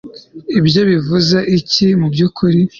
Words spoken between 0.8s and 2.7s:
bivuze iki mubyukuri